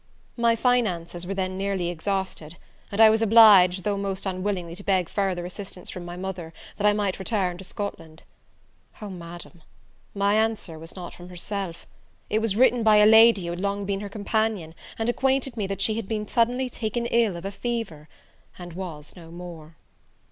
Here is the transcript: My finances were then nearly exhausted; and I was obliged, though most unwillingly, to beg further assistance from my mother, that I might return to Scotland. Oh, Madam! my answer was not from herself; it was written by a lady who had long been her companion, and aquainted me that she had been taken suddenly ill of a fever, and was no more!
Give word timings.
My 0.35 0.55
finances 0.55 1.27
were 1.27 1.35
then 1.35 1.59
nearly 1.59 1.89
exhausted; 1.89 2.57
and 2.91 2.99
I 2.99 3.11
was 3.11 3.21
obliged, 3.21 3.83
though 3.83 3.97
most 3.99 4.25
unwillingly, 4.25 4.75
to 4.77 4.83
beg 4.83 5.07
further 5.09 5.45
assistance 5.45 5.91
from 5.91 6.05
my 6.05 6.17
mother, 6.17 6.53
that 6.77 6.87
I 6.87 6.91
might 6.93 7.19
return 7.19 7.59
to 7.59 7.63
Scotland. 7.63 8.23
Oh, 8.99 9.11
Madam! 9.11 9.61
my 10.15 10.33
answer 10.33 10.79
was 10.79 10.95
not 10.95 11.13
from 11.13 11.29
herself; 11.29 11.85
it 12.31 12.39
was 12.39 12.55
written 12.55 12.81
by 12.81 12.95
a 12.95 13.05
lady 13.05 13.43
who 13.45 13.51
had 13.51 13.61
long 13.61 13.85
been 13.85 13.99
her 13.99 14.09
companion, 14.09 14.73
and 14.97 15.07
aquainted 15.07 15.55
me 15.55 15.67
that 15.67 15.81
she 15.81 15.93
had 15.93 16.07
been 16.07 16.21
taken 16.25 16.33
suddenly 16.33 16.71
ill 17.11 17.37
of 17.37 17.45
a 17.45 17.51
fever, 17.51 18.09
and 18.57 18.73
was 18.73 19.15
no 19.15 19.29
more! 19.29 19.75